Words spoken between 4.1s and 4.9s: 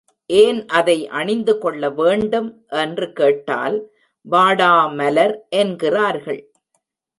வாடா